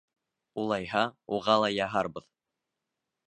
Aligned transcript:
—Улайһа, 0.61 1.03
уға 1.37 1.57
ла 1.65 1.69
яһарбыҙ. 1.73 2.27